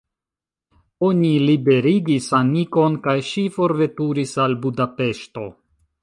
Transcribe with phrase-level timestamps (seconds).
[1.07, 5.45] Oni liberigis Anikon, kaj ŝi forveturis al Budapeŝto.